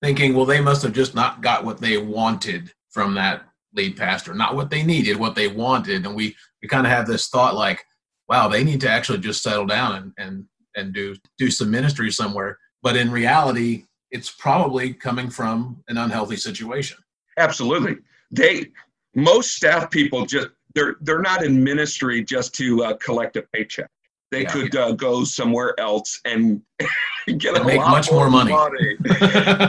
[0.02, 3.42] thinking, well, they must have just not got what they wanted from that
[3.74, 6.06] lead pastor, not what they needed, what they wanted.
[6.06, 7.84] And we, we kind of have this thought like,
[8.28, 10.44] wow, they need to actually just settle down and, and,
[10.76, 12.58] and do, do some ministry somewhere.
[12.82, 16.98] But in reality, it's probably coming from an unhealthy situation.
[17.36, 17.96] Absolutely.
[18.30, 18.68] They,
[19.14, 23.90] most staff people just, they're, they're not in ministry just to uh, collect a paycheck.
[24.30, 24.76] They yeah, could.
[24.76, 26.62] Uh, go somewhere else and
[27.38, 28.52] get a make much more money.
[28.52, 28.96] money.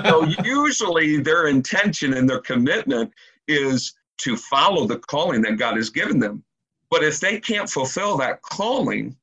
[0.06, 3.12] so usually their intention and their commitment
[3.48, 6.44] is to follow the calling that God has given them.
[6.92, 9.16] But if they can't fulfill that calling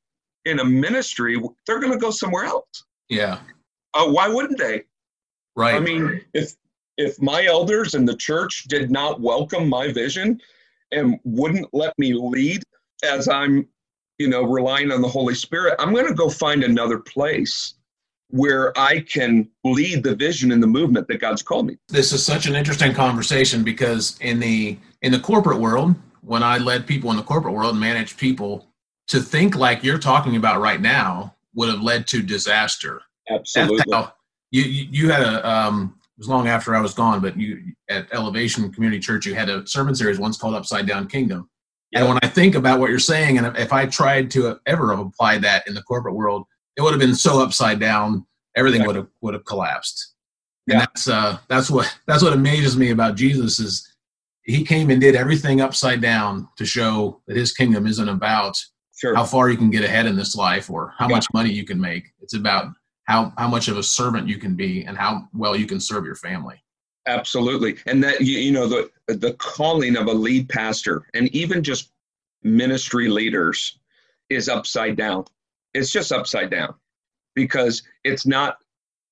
[0.45, 2.85] in a ministry, they're going to go somewhere else.
[3.09, 3.39] Yeah.
[3.95, 4.85] Uh, why wouldn't they?
[5.55, 5.75] Right.
[5.75, 6.55] I mean, if
[6.97, 10.41] if my elders in the church did not welcome my vision
[10.93, 12.63] and wouldn't let me lead
[13.05, 13.69] as I'm,
[14.19, 17.75] you know, relying on the Holy Spirit, I'm going to go find another place
[18.29, 21.79] where I can lead the vision and the movement that God's called me.
[21.89, 26.59] This is such an interesting conversation because in the in the corporate world, when I
[26.59, 28.67] led people in the corporate world and managed people,
[29.09, 33.03] to think like you're talking about right now would have led to disaster.
[33.31, 33.85] Absolutely.
[34.51, 37.75] you, you you had a um it was long after I was gone, but you
[37.91, 41.49] at Elevation Community Church, you had a sermon series once called Upside Down Kingdom.
[41.93, 42.01] Yep.
[42.01, 45.05] And when I think about what you're saying, and if I tried to ever have
[45.05, 46.45] applied that in the corporate world,
[46.77, 50.15] it would have been so upside down, everything would have would have collapsed.
[50.69, 50.81] And yeah.
[50.81, 53.89] that's uh, that's what that's what amazes me about Jesus is
[54.43, 58.57] he came and did everything upside down to show that his kingdom isn't about
[58.97, 59.15] sure.
[59.15, 61.17] how far you can get ahead in this life or how yeah.
[61.17, 62.13] much money you can make.
[62.21, 62.67] It's about
[63.05, 66.05] how how much of a servant you can be and how well you can serve
[66.05, 66.61] your family.
[67.07, 71.63] Absolutely, and that you, you know the the calling of a lead pastor and even
[71.63, 71.93] just
[72.43, 73.79] ministry leaders
[74.29, 75.25] is upside down
[75.77, 76.75] it's just upside down
[77.35, 78.57] because it's not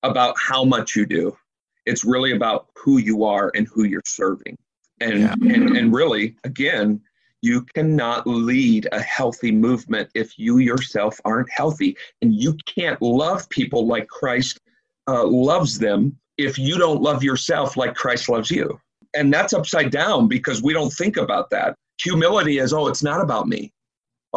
[0.03, 1.37] about how much you do.
[1.85, 4.57] It's really about who you are and who you're serving.
[4.99, 5.33] And, yeah.
[5.33, 7.01] and, and really, again,
[7.41, 11.95] you cannot lead a healthy movement if you yourself aren't healthy.
[12.21, 14.59] And you can't love people like Christ
[15.07, 18.79] uh, loves them if you don't love yourself like Christ loves you.
[19.15, 21.75] And that's upside down because we don't think about that.
[22.01, 23.71] Humility is, oh, it's not about me.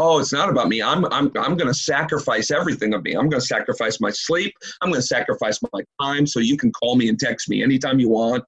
[0.01, 0.81] Oh it's not about me.
[0.81, 3.15] I'm i'm, I'm going to sacrifice everything of me.
[3.15, 4.55] I'm going to sacrifice my sleep.
[4.81, 7.99] I'm going to sacrifice my time so you can call me and text me anytime
[7.99, 8.45] you want.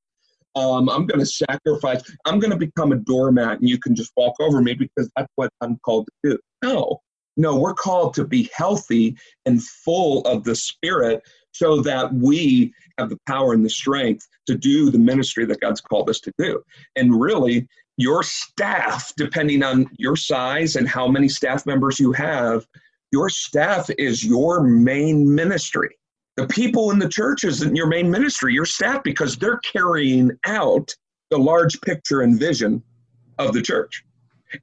[0.55, 2.03] Um, i'm going to sacrifice.
[2.25, 5.31] I'm going to become a doormat and you can just walk over me because that's
[5.35, 6.39] what i'm called to do.
[6.63, 7.01] No.
[7.37, 11.21] No we're called to be healthy and full of the spirit
[11.53, 15.81] so that we have the power and the strength to do the ministry that God's
[15.81, 16.63] called us to do.
[16.97, 22.67] And really, your staff, depending on your size and how many staff members you have,
[23.13, 25.97] your staff is your main ministry.
[26.37, 30.95] The people in the church isn't your main ministry, your staff, because they're carrying out
[31.31, 32.83] the large picture and vision
[33.39, 34.05] of the church.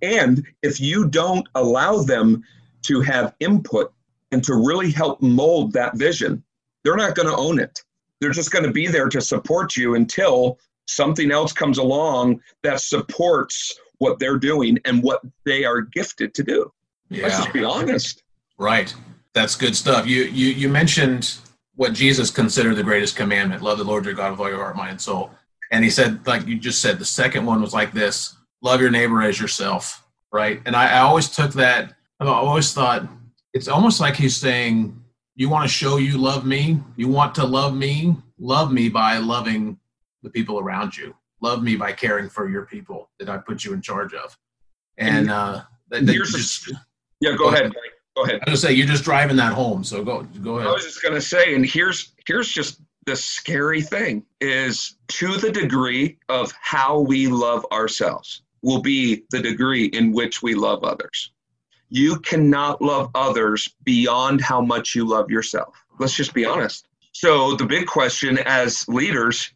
[0.01, 2.43] And if you don't allow them
[2.83, 3.93] to have input
[4.31, 6.43] and to really help mold that vision,
[6.87, 7.83] they're not going to own it.
[8.21, 12.79] They're just going to be there to support you until something else comes along that
[12.79, 16.71] supports what they're doing and what they are gifted to do.
[17.09, 17.23] Yeah.
[17.23, 18.23] Let's just be honest.
[18.57, 18.95] Right.
[19.33, 20.07] That's good stuff.
[20.07, 21.37] You you you mentioned
[21.75, 24.77] what Jesus considered the greatest commandment: love the Lord your God with all your heart,
[24.77, 25.31] mind, and soul.
[25.71, 28.91] And he said, like you just said, the second one was like this: love your
[28.91, 30.07] neighbor as yourself.
[30.31, 30.61] Right.
[30.65, 31.95] And I, I always took that.
[32.21, 33.07] I always thought
[33.53, 35.03] it's almost like he's saying,
[35.37, 36.81] "You want to show you love me.
[36.97, 38.17] You want to love me.
[38.39, 39.79] Love me by loving
[40.23, 41.15] the people around you.
[41.41, 44.37] Love me by caring for your people that I put you in charge of.
[44.97, 46.71] And uh, that, that just,
[47.21, 47.61] Yeah, go, go ahead.
[47.61, 47.73] ahead.
[48.15, 48.39] Go ahead.
[48.47, 50.67] I was gonna say you're just driving that home, so go go ahead.
[50.67, 55.51] I was just gonna say, and here's here's just the scary thing is to the
[55.51, 61.31] degree of how we love ourselves will be the degree in which we love others.
[61.89, 65.75] You cannot love others beyond how much you love yourself.
[65.99, 66.87] Let's just be honest.
[67.13, 69.51] So, the big question as leaders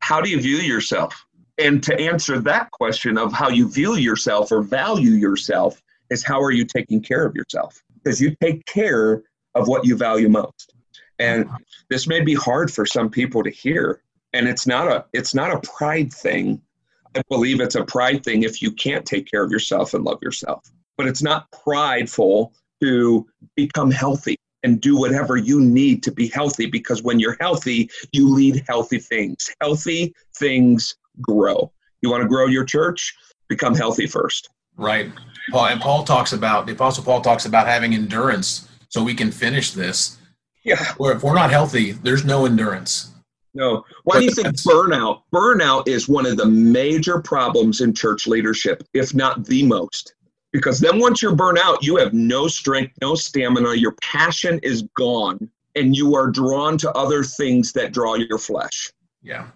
[0.00, 1.24] how do you view yourself?
[1.58, 6.40] And to answer that question of how you view yourself or value yourself is how
[6.40, 7.82] are you taking care of yourself?
[8.02, 9.22] Because you take care
[9.54, 10.74] of what you value most.
[11.18, 11.48] And
[11.90, 14.02] this may be hard for some people to hear.
[14.32, 16.62] And it's not a it's not a pride thing.
[17.14, 20.22] I believe it's a pride thing if you can't take care of yourself and love
[20.22, 20.64] yourself.
[21.00, 26.66] But it's not prideful to become healthy and do whatever you need to be healthy
[26.66, 29.48] because when you're healthy, you lead healthy things.
[29.62, 31.72] Healthy things grow.
[32.02, 33.16] You want to grow your church?
[33.48, 34.50] Become healthy first.
[34.76, 35.10] Right.
[35.50, 39.30] Paul and Paul talks about the apostle Paul talks about having endurance so we can
[39.30, 40.18] finish this.
[40.66, 40.84] Yeah.
[40.98, 43.10] Where if we're not healthy, there's no endurance.
[43.54, 43.86] No.
[44.04, 45.22] Why do you think burnout?
[45.32, 50.12] Burnout is one of the major problems in church leadership, if not the most
[50.52, 54.82] because then once you're burnt out, you have no strength, no stamina, your passion is
[54.96, 58.92] gone, and you are drawn to other things that draw your flesh.
[59.22, 59.46] Yeah.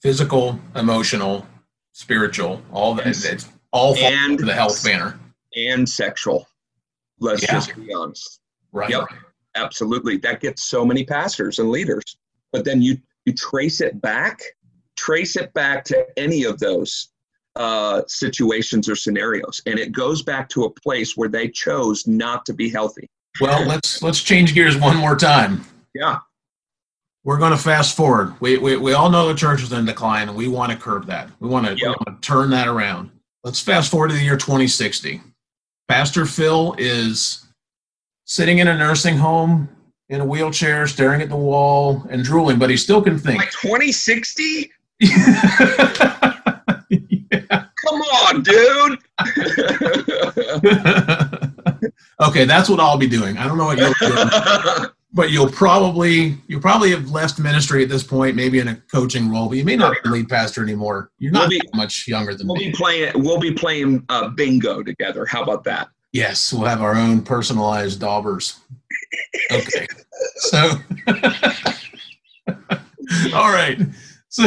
[0.00, 1.46] Physical, emotional,
[1.92, 3.06] spiritual, all that.
[3.06, 5.18] It's all and the health banner.
[5.56, 6.46] And sexual.
[7.18, 7.52] Let's yeah.
[7.52, 8.40] just be honest.
[8.72, 8.90] Right.
[8.90, 9.08] Yep.
[9.56, 10.18] Absolutely.
[10.18, 12.04] That gets so many pastors and leaders.
[12.52, 14.40] But then you you trace it back,
[14.96, 17.10] trace it back to any of those
[17.58, 22.46] uh, situations or scenarios, and it goes back to a place where they chose not
[22.46, 23.10] to be healthy.
[23.40, 25.64] Well, let's let's change gears one more time.
[25.94, 26.20] Yeah,
[27.24, 28.34] we're going to fast forward.
[28.40, 31.06] We, we we all know the church is in decline, and we want to curb
[31.06, 31.28] that.
[31.40, 31.80] We want to, yep.
[31.80, 33.10] we want to turn that around.
[33.44, 35.20] Let's fast forward to the year 2060.
[35.88, 37.46] Pastor Phil is
[38.24, 39.68] sitting in a nursing home
[40.08, 43.38] in a wheelchair, staring at the wall and drooling, but he still can think.
[43.38, 44.70] Like 2060?
[48.42, 48.98] Dude.
[52.20, 53.38] okay, that's what I'll be doing.
[53.38, 57.88] I don't know what you'll do, but you'll probably you'll probably have left ministry at
[57.88, 61.10] this point, maybe in a coaching role, but you may not be lead pastor anymore.
[61.18, 62.70] You're not we'll be, much younger than we'll me.
[62.70, 65.26] Be playing, we'll be playing uh, bingo together.
[65.26, 65.88] How about that?
[66.12, 68.60] Yes, we'll have our own personalized daubers.
[69.50, 69.86] Okay,
[70.36, 70.58] so
[73.34, 73.78] all right,
[74.28, 74.46] so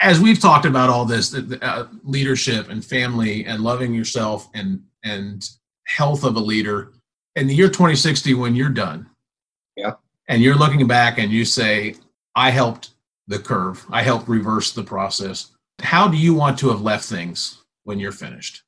[0.00, 5.48] as we've talked about all this uh, leadership and family and loving yourself and and
[5.86, 6.92] health of a leader
[7.36, 9.08] in the year 2060 when you're done.
[9.76, 9.94] Yeah.
[10.28, 11.96] And you're looking back and you say
[12.34, 12.90] i helped
[13.26, 13.84] the curve.
[13.90, 15.52] I helped reverse the process.
[15.80, 18.62] How do you want to have left things when you're finished?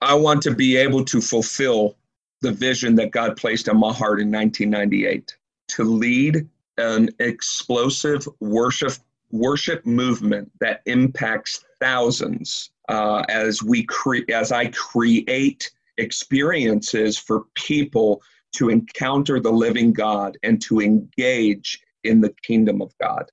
[0.00, 1.96] I want to be able to fulfill
[2.40, 5.36] the vision that god placed on my heart in 1998
[5.68, 8.92] to lead an explosive worship
[9.30, 18.22] worship movement that impacts thousands uh, as we create as I create experiences for people
[18.56, 23.30] to encounter the living God and to engage in the kingdom of God.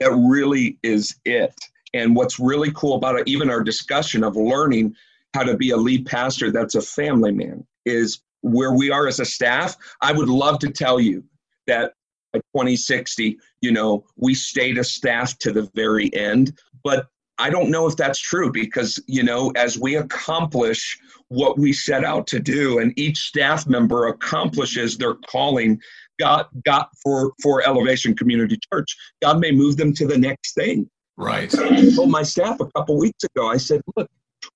[0.00, 1.54] That really is it.
[1.94, 4.94] And what's really cool about it, even our discussion of learning
[5.34, 9.20] how to be a lead pastor that's a family man, is where we are as
[9.20, 9.76] a staff.
[10.00, 11.24] I would love to tell you
[11.66, 11.94] that
[12.32, 16.58] by 2060, you know, we stayed a staff to the very end.
[16.84, 17.06] But
[17.38, 22.04] I don't know if that's true because, you know, as we accomplish what we set
[22.04, 25.80] out to do and each staff member accomplishes their calling,
[26.18, 30.88] God, God for, for Elevation Community Church, God may move them to the next thing.
[31.16, 31.52] Right.
[31.58, 34.08] I told my staff a couple weeks ago, I said, look,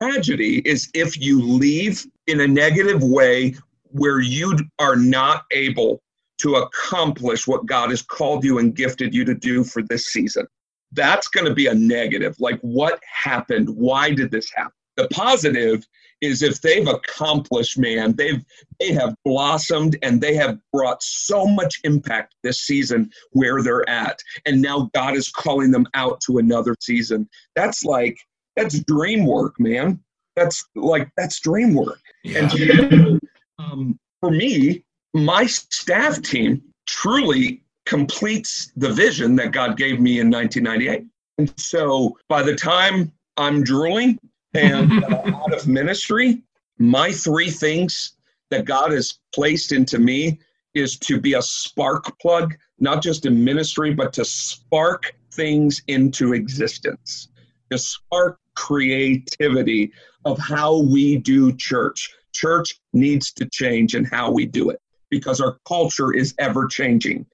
[0.02, 6.02] tragedy is if you leave in a negative way where you are not able
[6.38, 10.46] to accomplish what God has called you and gifted you to do for this season.
[10.92, 12.36] That's going to be a negative.
[12.38, 13.68] Like, what happened?
[13.68, 14.72] Why did this happen?
[14.96, 15.84] The positive
[16.20, 18.42] is if they've accomplished, man, they've
[18.78, 24.20] they have blossomed and they have brought so much impact this season where they're at.
[24.46, 27.28] And now God is calling them out to another season.
[27.56, 28.16] That's like
[28.56, 30.00] that's dream work, man.
[30.36, 32.00] That's like that's dream work.
[32.22, 32.48] Yeah.
[32.50, 33.20] And
[33.58, 34.84] um, for me,
[35.14, 41.06] my staff team truly completes the vision that God gave me in 1998.
[41.38, 44.18] And so by the time I'm drooling
[44.54, 46.42] and uh, out of ministry,
[46.78, 48.14] my three things
[48.50, 50.40] that God has placed into me
[50.74, 56.32] is to be a spark plug, not just in ministry, but to spark things into
[56.32, 57.28] existence,
[57.70, 59.92] to spark creativity
[60.24, 64.80] of how we do church, Church needs to change in how we do it
[65.14, 67.24] because our culture is ever changing.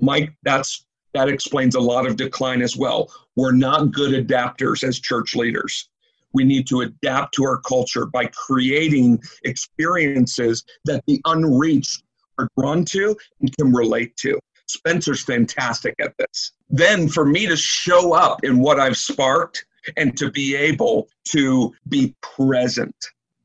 [0.00, 3.10] Mike, that's that explains a lot of decline as well.
[3.36, 5.90] We're not good adapters as church leaders.
[6.32, 12.02] We need to adapt to our culture by creating experiences that the unreached
[12.38, 14.38] are drawn to and can relate to.
[14.66, 16.52] Spencer's fantastic at this.
[16.70, 19.64] Then for me to show up in what I've sparked
[19.98, 22.96] and to be able to be present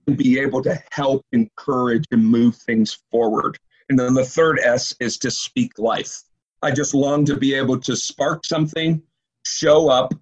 [0.07, 3.57] and be able to help encourage and move things forward.
[3.91, 6.23] And then the third S is to speak life.
[6.61, 9.01] I just long to be able to spark something,
[9.45, 10.13] show up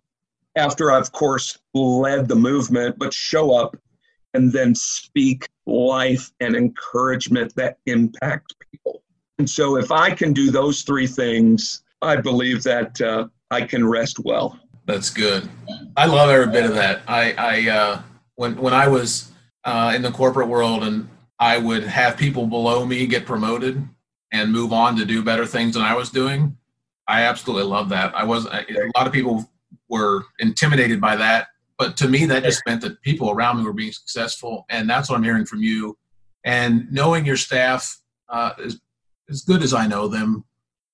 [0.55, 3.78] after I've, of course, led the movement, but show up
[4.34, 9.03] and then speak life and encouragement that impact people.
[9.38, 13.88] And so if I can do those three things, I believe that uh, I can
[13.88, 14.59] rest well.
[14.88, 15.47] That's good.
[15.95, 17.01] I love every bit of that.
[17.07, 18.01] I, I uh,
[18.34, 19.32] when when I was
[19.63, 21.07] uh, in the corporate world and
[21.39, 23.87] I would have people below me get promoted
[24.31, 26.57] and move on to do better things than I was doing.
[27.07, 28.13] I absolutely love that.
[28.15, 28.65] I was a
[28.95, 29.49] lot of people
[29.87, 33.73] were intimidated by that, but to me that just meant that people around me were
[33.73, 35.97] being successful, and that's what I'm hearing from you.
[36.45, 38.79] And knowing your staff uh, as
[39.29, 40.43] as good as I know them,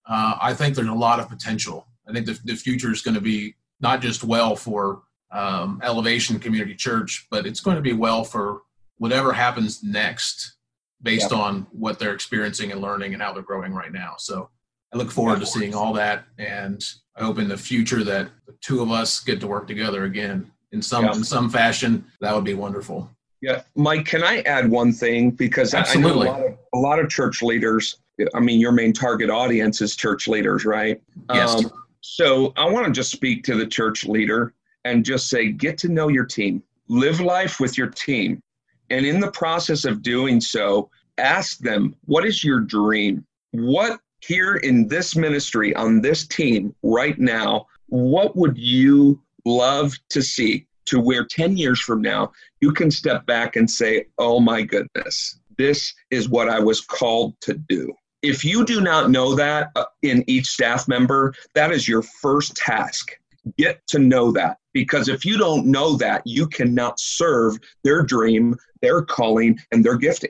[0.08, 1.88] uh, I think there's a lot of potential.
[2.08, 6.40] I think the, the future is going to be not just well for um, Elevation
[6.40, 8.62] Community Church, but it's going to be well for
[8.98, 10.56] whatever happens next
[11.02, 11.40] based yep.
[11.40, 14.16] on what they're experiencing and learning and how they're growing right now.
[14.18, 14.50] So
[14.94, 16.26] I look forward to seeing all that.
[16.38, 16.84] And
[17.16, 20.52] I hope in the future that the two of us get to work together again
[20.72, 22.06] in some in some fashion.
[22.22, 23.10] That would be wonderful.
[23.42, 26.30] Yeah, Mike, can I add one thing because Absolutely.
[26.30, 27.98] I know a lot, of, a lot of church leaders.
[28.34, 31.02] I mean, your main target audience is church leaders, right?
[31.32, 31.54] Yes.
[31.54, 31.72] Um,
[32.02, 34.54] so I want to just speak to the church leader
[34.86, 38.42] and just say, get to know your team, live life with your team.
[38.90, 43.26] And in the process of doing so, ask them, what is your dream?
[43.52, 50.22] What here in this ministry, on this team right now, what would you love to
[50.22, 52.32] see to where 10 years from now
[52.62, 57.40] you can step back and say, oh my goodness, this is what I was called
[57.42, 57.94] to do?
[58.22, 62.56] If you do not know that uh, in each staff member, that is your first
[62.56, 63.12] task.
[63.58, 68.58] Get to know that because if you don't know that, you cannot serve their dream,
[68.82, 70.30] their calling, and their giftings.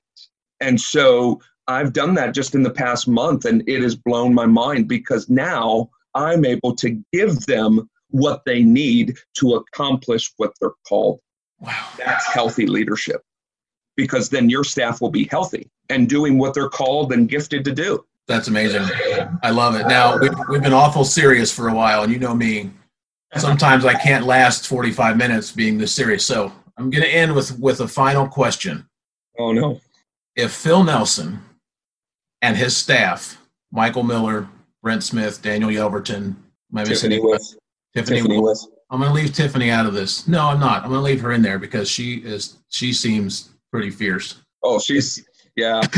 [0.62, 4.46] And so I've done that just in the past month, and it has blown my
[4.46, 10.70] mind because now I'm able to give them what they need to accomplish what they're
[10.88, 11.20] called.
[11.60, 11.88] Wow.
[11.98, 13.22] That's healthy leadership
[13.98, 17.72] because then your staff will be healthy and doing what they're called and gifted to
[17.72, 18.06] do.
[18.28, 18.84] That's amazing.
[19.42, 19.88] I love it.
[19.88, 22.72] Now, we've, we've been awful serious for a while, and you know me.
[23.36, 26.26] Sometimes I can't last 45 minutes being this serious.
[26.26, 28.88] So I'm going to end with, with a final question.
[29.38, 29.82] Oh, no
[30.36, 31.40] if Phil Nelson
[32.42, 34.48] and his staff, Michael Miller,
[34.84, 36.36] Brent Smith, Daniel Yelverton,
[36.76, 37.58] Tiffany West,
[37.96, 38.70] Tiffany, Tiffany West.
[38.92, 40.28] I'm going to leave Tiffany out of this.
[40.28, 40.84] No, I'm not.
[40.84, 42.58] I'm going to leave her in there because she is.
[42.70, 44.42] She seems pretty fierce.
[44.64, 45.82] Oh, she's yeah.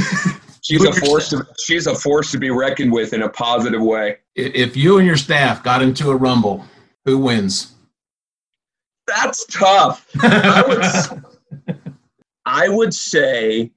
[0.62, 1.30] She's a force.
[1.30, 4.18] To, she's a force to be reckoned with in a positive way.
[4.36, 6.66] If you and your staff got into a rumble,
[7.08, 7.74] who wins?
[9.08, 10.06] That's tough.
[10.22, 11.82] I would,
[12.46, 13.72] I would say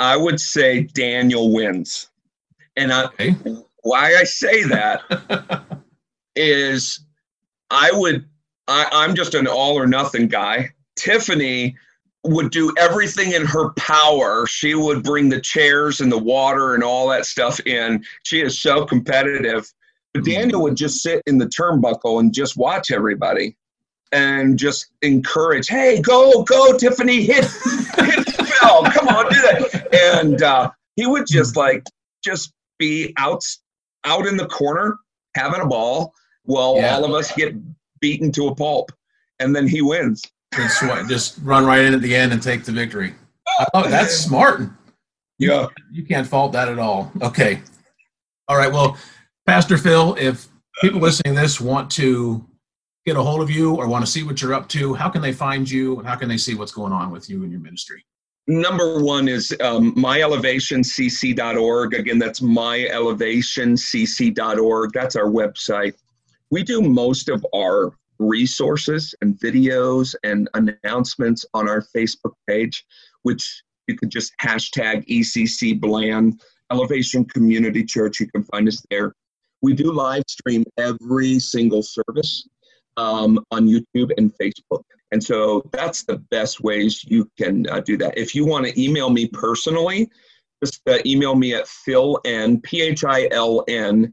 [0.00, 2.08] I would say Daniel wins.
[2.76, 3.36] And I, okay.
[3.82, 5.02] why I say that
[6.36, 7.00] is
[7.70, 8.24] I would,
[8.66, 10.70] I, I'm just an all or nothing guy.
[10.96, 11.76] Tiffany
[12.24, 14.46] would do everything in her power.
[14.46, 18.04] She would bring the chairs and the water and all that stuff in.
[18.22, 19.70] She is so competitive.
[20.14, 20.24] But.
[20.24, 23.56] Daniel would just sit in the turnbuckle and just watch everybody
[24.12, 27.44] and just encourage, hey, go, go, Tiffany, hit,
[27.96, 29.88] hit Phil, come on, do that.
[30.14, 31.84] And uh, he would just like
[32.24, 33.44] just be out
[34.04, 34.98] out in the corner
[35.36, 36.12] having a ball
[36.44, 36.94] while yeah.
[36.94, 37.54] all of us get
[38.00, 38.90] beaten to a pulp,
[39.38, 40.22] and then he wins.
[40.54, 43.14] Just, just run right in at the end and take the victory.
[43.74, 44.62] Oh, that's smart.
[45.38, 47.12] Yeah, you can't fault that at all.
[47.22, 47.60] Okay,
[48.48, 48.72] all right.
[48.72, 48.96] Well,
[49.46, 50.48] Pastor Phil, if
[50.80, 52.44] people listening to this want to
[53.06, 55.22] get a hold of you or want to see what you're up to, how can
[55.22, 57.60] they find you and how can they see what's going on with you and your
[57.60, 58.04] ministry?
[58.46, 61.94] Number one is um, myelevationcc.org.
[61.94, 64.90] Again, that's myelevationcc.org.
[64.92, 65.94] That's our website.
[66.50, 72.84] We do most of our resources and videos and announcements on our Facebook page,
[73.22, 78.20] which you could just hashtag ECC Bland, Elevation Community Church.
[78.20, 79.14] You can find us there.
[79.62, 82.48] We do live stream every single service
[82.96, 84.84] um, on YouTube and Facebook.
[85.12, 88.16] And so that's the best ways you can uh, do that.
[88.16, 90.08] If you want to email me personally,
[90.62, 94.12] just uh, email me at phil n p h i l n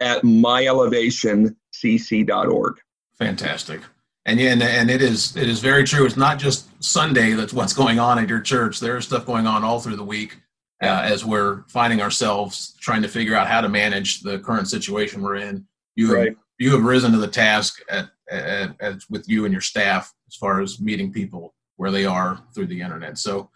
[0.00, 2.80] at myelevationcc.org.
[3.18, 3.80] Fantastic.
[4.24, 6.06] And yeah, and, and it is it is very true.
[6.06, 8.78] It's not just Sunday that's what's going on at your church.
[8.78, 10.36] There is stuff going on all through the week
[10.82, 15.22] uh, as we're finding ourselves trying to figure out how to manage the current situation
[15.22, 15.66] we're in.
[15.96, 19.60] You have, you have risen to the task at, at, at, with you and your
[19.60, 23.18] staff as far as meeting people where they are through the internet.
[23.18, 23.50] So,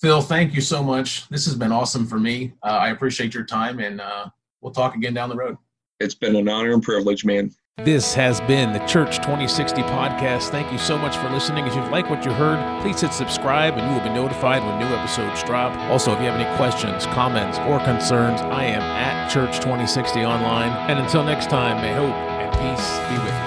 [0.00, 1.28] Phil, thank you so much.
[1.28, 2.52] This has been awesome for me.
[2.62, 4.26] Uh, I appreciate your time, and uh,
[4.60, 5.56] we'll talk again down the road.
[6.00, 7.50] It's been an honor and privilege, man.
[7.84, 10.48] This has been the Church 2060 podcast.
[10.48, 11.66] Thank you so much for listening.
[11.66, 14.78] If you like what you heard, please hit subscribe and you will be notified when
[14.78, 15.76] new episodes drop.
[15.90, 20.70] Also, if you have any questions, comments, or concerns, I am at Church 2060 online.
[20.88, 23.45] And until next time, may hope and peace be with you.